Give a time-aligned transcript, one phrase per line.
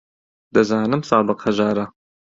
[0.55, 1.85] دەزانم سادق هەژارە.